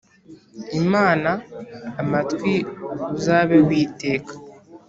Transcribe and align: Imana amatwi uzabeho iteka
Imana 0.81 1.29
amatwi 2.01 2.53
uzabeho 3.15 3.69
iteka 3.85 4.33